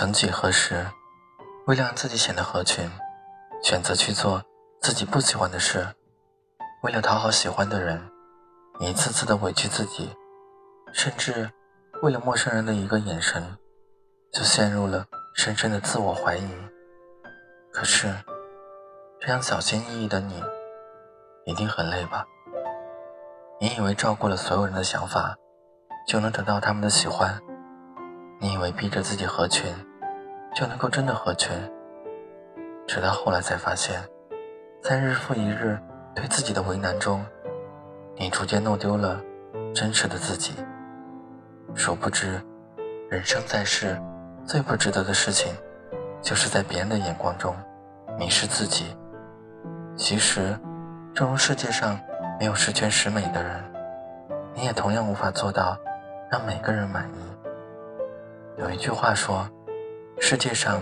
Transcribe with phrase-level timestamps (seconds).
[0.00, 0.86] 曾几何时，
[1.66, 2.90] 为了让自己显得合群，
[3.62, 4.42] 选择去做
[4.80, 5.86] 自己不喜欢的事，
[6.82, 8.00] 为了讨好喜欢的人，
[8.78, 10.16] 一次次的委屈自己，
[10.94, 11.50] 甚至
[12.00, 13.58] 为了陌生人的一个眼神，
[14.32, 15.04] 就陷入了
[15.34, 16.48] 深深的自我怀疑。
[17.70, 18.10] 可是，
[19.20, 20.42] 这样小心翼翼的你，
[21.44, 22.24] 一定很累吧？
[23.60, 25.36] 你以为照顾了所有人的想法，
[26.08, 27.38] 就能得到他们的喜欢？
[28.40, 29.70] 你以为逼着自己合群，
[30.54, 31.50] 就能够真的合群？
[32.86, 34.02] 直到后来才发现，
[34.82, 35.78] 在日复一日
[36.14, 37.24] 对自己的为难中，
[38.16, 39.20] 你逐渐弄丢了
[39.72, 40.54] 真实的自己。
[41.74, 42.40] 殊不知，
[43.08, 43.96] 人生在世，
[44.44, 45.54] 最不值得的事情，
[46.20, 47.54] 就是在别人的眼光中
[48.18, 48.96] 迷失自己。
[49.96, 50.58] 其实，
[51.14, 51.96] 正如世界上
[52.40, 53.62] 没有十全十美的人，
[54.52, 55.78] 你也同样无法做到
[56.28, 57.18] 让每个人满意。
[58.58, 59.48] 有一句话说
[60.22, 60.80] ：“世界上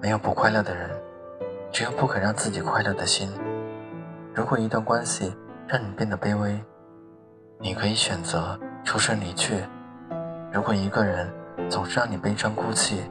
[0.00, 0.88] 没有不快乐的人，
[1.72, 3.28] 只有不肯让自己快乐的心。”
[4.32, 6.58] 如果一段关系让你变得卑微，
[7.58, 9.56] 你可以选择抽身离去；
[10.52, 11.28] 如果一个人
[11.68, 13.02] 总是让你悲伤哭泣，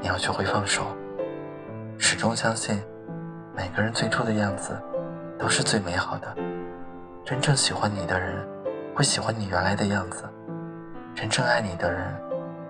[0.00, 0.84] 你要学会放手。
[1.96, 2.80] 始终相信，
[3.56, 4.78] 每个人最初的样子
[5.38, 6.36] 都是最美好的。
[7.24, 8.36] 真正喜欢你的人，
[8.94, 10.24] 会喜欢你原来的样子；
[11.14, 12.14] 真正爱你的人。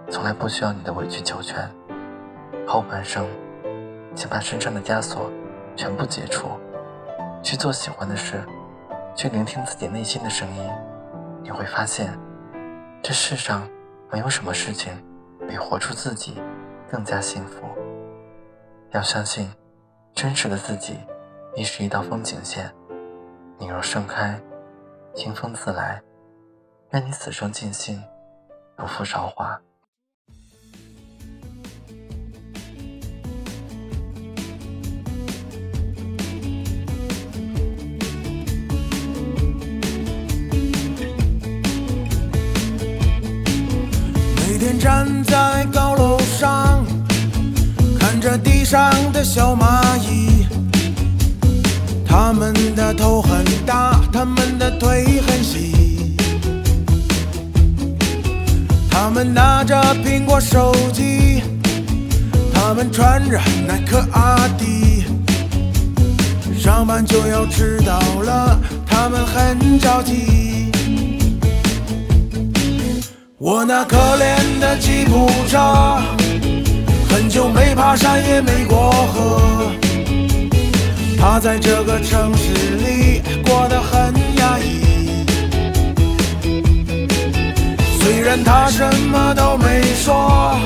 [0.08, 1.68] 从来不需要你的委曲求全。
[2.68, 3.26] 后半生，
[4.14, 5.30] 请把身上的枷锁
[5.74, 6.48] 全部解除，
[7.42, 8.44] 去做喜欢的事，
[9.16, 10.70] 去聆听自己内心的声音。
[11.42, 12.12] 你会发现，
[13.02, 13.66] 这世上
[14.12, 14.92] 没有什么事情
[15.48, 16.42] 比活出自己
[16.90, 17.62] 更加幸福。
[18.90, 19.50] 要相信，
[20.12, 20.98] 真实的自己
[21.56, 22.70] 亦是一道风景线。
[23.56, 24.38] 你若盛开，
[25.14, 26.02] 清风自来。
[26.90, 28.04] 愿你此生尽兴，
[28.76, 29.58] 不负韶华。
[44.76, 46.84] 站在高楼上，
[47.96, 50.46] 看着地上的小蚂蚁，
[52.04, 56.16] 它们的头很大，它们的腿很细，
[58.90, 61.40] 它们拿着苹果手机，
[62.52, 65.04] 它们穿着耐克阿迪，
[66.58, 70.47] 上班就要迟到了，它们很着急。
[73.40, 75.60] 我那可怜的吉普车，
[77.08, 79.70] 很久没爬山也没过河，
[81.16, 85.24] 它在这个城市里过得很压抑。
[88.00, 90.58] 虽然它什么都没说，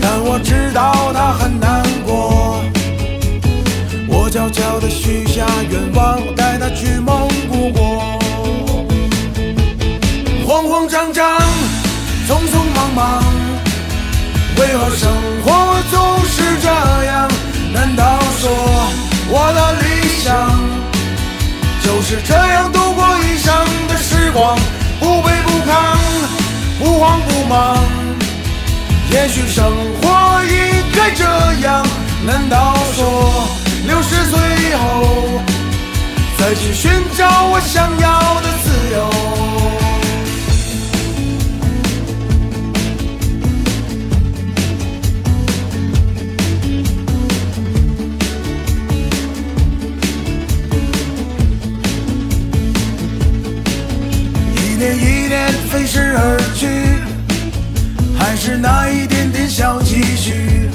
[0.00, 2.64] 但我知道它很难过。
[4.08, 7.15] 我悄悄地许下愿望，带它去蒙
[12.94, 13.24] 忙忙，
[14.58, 15.10] 为何生
[15.44, 16.68] 活总是这
[17.04, 17.28] 样？
[17.72, 18.50] 难道说
[19.28, 19.84] 我的理
[20.22, 20.60] 想
[21.82, 23.54] 就是这样度过一生
[23.88, 24.58] 的时光？
[25.00, 25.72] 不卑不亢，
[26.78, 27.76] 不慌不忙。
[29.10, 29.64] 也许生
[30.00, 30.52] 活应
[30.94, 31.24] 该这
[31.66, 31.86] 样。
[32.26, 33.46] 难道说
[33.86, 35.40] 六十岁以后
[36.38, 39.65] 再去寻找我想要的自由？
[55.86, 56.66] 飞逝而去，
[58.18, 60.68] 还是那一点点小积蓄。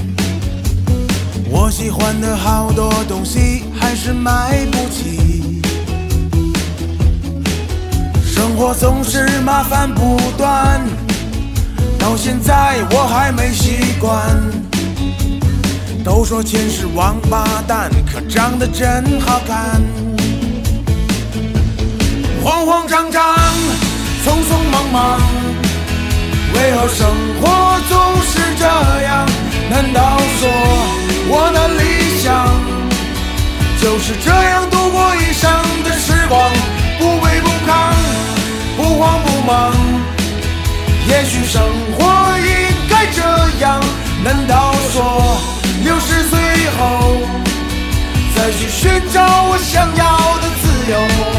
[1.49, 5.61] 我喜欢的好多东西，还是买不起。
[8.23, 10.79] 生活总是麻烦不断，
[11.99, 14.17] 到现在我还没习惯。
[16.05, 19.81] 都说钱是王八蛋，可长得真好看。
[22.41, 23.35] 慌慌张张。
[24.23, 25.19] 匆匆忙忙，
[26.53, 27.07] 为何生
[27.39, 28.65] 活总是这
[29.03, 29.27] 样？
[29.69, 30.49] 难道说
[31.27, 32.47] 我的理想
[33.81, 35.49] 就是这样度过一生
[35.83, 36.39] 的时光？
[36.99, 37.69] 不卑不亢，
[38.77, 39.73] 不慌不忙。
[41.07, 41.61] 也许生
[41.97, 42.47] 活应
[42.87, 43.19] 该这
[43.63, 43.81] 样。
[44.23, 45.41] 难道说
[45.83, 46.39] 六十岁
[46.77, 47.17] 后
[48.35, 49.19] 再去寻找
[49.49, 50.03] 我想要
[50.37, 51.30] 的自由？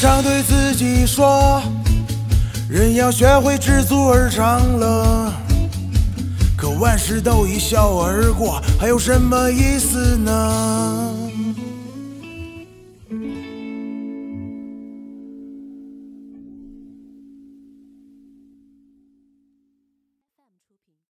[0.00, 1.62] 常对自己说
[2.70, 5.30] 人要学会知足而常乐
[6.56, 11.29] 可万事都一笑而过还有什么意思呢？